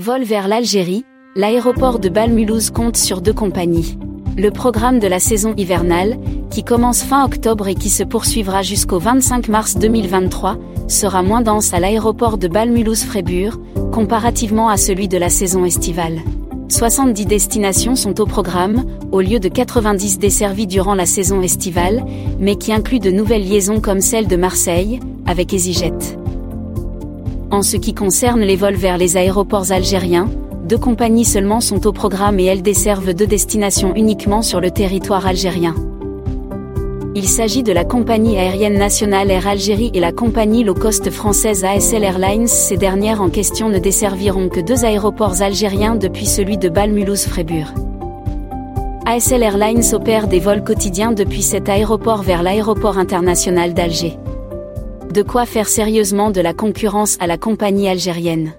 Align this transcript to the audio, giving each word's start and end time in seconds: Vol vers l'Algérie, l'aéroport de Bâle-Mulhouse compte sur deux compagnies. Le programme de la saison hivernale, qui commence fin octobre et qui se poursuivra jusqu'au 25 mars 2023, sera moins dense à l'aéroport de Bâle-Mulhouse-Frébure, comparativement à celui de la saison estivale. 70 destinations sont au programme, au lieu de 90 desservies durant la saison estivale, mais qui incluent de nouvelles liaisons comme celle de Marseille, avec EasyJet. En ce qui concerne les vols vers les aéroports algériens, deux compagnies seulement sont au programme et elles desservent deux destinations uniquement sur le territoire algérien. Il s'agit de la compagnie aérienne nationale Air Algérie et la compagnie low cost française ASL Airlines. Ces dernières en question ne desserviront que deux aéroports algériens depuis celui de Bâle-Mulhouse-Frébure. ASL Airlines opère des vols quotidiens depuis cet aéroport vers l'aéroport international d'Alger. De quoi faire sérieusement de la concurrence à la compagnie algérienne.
Vol 0.00 0.24
vers 0.24 0.48
l'Algérie, 0.48 1.04
l'aéroport 1.36 2.00
de 2.00 2.08
Bâle-Mulhouse 2.08 2.70
compte 2.70 2.96
sur 2.96 3.20
deux 3.20 3.32
compagnies. 3.32 3.96
Le 4.36 4.50
programme 4.50 4.98
de 4.98 5.06
la 5.06 5.20
saison 5.20 5.54
hivernale, 5.56 6.18
qui 6.50 6.64
commence 6.64 7.04
fin 7.04 7.24
octobre 7.24 7.68
et 7.68 7.76
qui 7.76 7.90
se 7.90 8.02
poursuivra 8.02 8.62
jusqu'au 8.62 8.98
25 8.98 9.46
mars 9.46 9.76
2023, 9.76 10.56
sera 10.88 11.22
moins 11.22 11.42
dense 11.42 11.72
à 11.72 11.78
l'aéroport 11.78 12.38
de 12.38 12.48
Bâle-Mulhouse-Frébure, 12.48 13.60
comparativement 13.92 14.68
à 14.68 14.78
celui 14.78 15.06
de 15.06 15.16
la 15.16 15.28
saison 15.28 15.64
estivale. 15.64 16.22
70 16.70 17.26
destinations 17.26 17.94
sont 17.94 18.20
au 18.20 18.26
programme, 18.26 18.84
au 19.12 19.20
lieu 19.20 19.38
de 19.38 19.48
90 19.48 20.18
desservies 20.18 20.66
durant 20.66 20.96
la 20.96 21.06
saison 21.06 21.40
estivale, 21.40 22.04
mais 22.40 22.56
qui 22.56 22.72
incluent 22.72 22.98
de 22.98 23.12
nouvelles 23.12 23.48
liaisons 23.48 23.80
comme 23.80 24.00
celle 24.00 24.26
de 24.26 24.34
Marseille, 24.34 24.98
avec 25.24 25.54
EasyJet. 25.54 26.23
En 27.54 27.62
ce 27.62 27.76
qui 27.76 27.94
concerne 27.94 28.40
les 28.40 28.56
vols 28.56 28.74
vers 28.74 28.98
les 28.98 29.16
aéroports 29.16 29.70
algériens, 29.70 30.28
deux 30.64 30.76
compagnies 30.76 31.24
seulement 31.24 31.60
sont 31.60 31.86
au 31.86 31.92
programme 31.92 32.40
et 32.40 32.46
elles 32.46 32.62
desservent 32.62 33.14
deux 33.14 33.28
destinations 33.28 33.94
uniquement 33.94 34.42
sur 34.42 34.60
le 34.60 34.72
territoire 34.72 35.24
algérien. 35.24 35.76
Il 37.14 37.28
s'agit 37.28 37.62
de 37.62 37.70
la 37.70 37.84
compagnie 37.84 38.36
aérienne 38.36 38.76
nationale 38.76 39.30
Air 39.30 39.46
Algérie 39.46 39.92
et 39.94 40.00
la 40.00 40.10
compagnie 40.10 40.64
low 40.64 40.74
cost 40.74 41.08
française 41.10 41.64
ASL 41.64 42.02
Airlines. 42.02 42.48
Ces 42.48 42.76
dernières 42.76 43.22
en 43.22 43.30
question 43.30 43.68
ne 43.68 43.78
desserviront 43.78 44.48
que 44.48 44.58
deux 44.58 44.84
aéroports 44.84 45.40
algériens 45.40 45.94
depuis 45.94 46.26
celui 46.26 46.58
de 46.58 46.68
Bâle-Mulhouse-Frébure. 46.68 47.72
ASL 49.06 49.44
Airlines 49.44 49.94
opère 49.94 50.26
des 50.26 50.40
vols 50.40 50.64
quotidiens 50.64 51.12
depuis 51.12 51.42
cet 51.42 51.68
aéroport 51.68 52.24
vers 52.24 52.42
l'aéroport 52.42 52.98
international 52.98 53.74
d'Alger. 53.74 54.18
De 55.12 55.22
quoi 55.22 55.46
faire 55.46 55.68
sérieusement 55.68 56.30
de 56.30 56.40
la 56.40 56.54
concurrence 56.54 57.16
à 57.20 57.26
la 57.26 57.38
compagnie 57.38 57.88
algérienne. 57.88 58.54